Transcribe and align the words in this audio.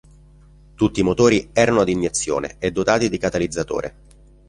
Tutti 0.73 0.99
i 0.99 1.03
motori 1.03 1.51
erano 1.53 1.81
ad 1.81 1.89
iniezione 1.89 2.55
e 2.57 2.71
dotati 2.71 3.07
di 3.07 3.19
catalizzatore. 3.19 3.95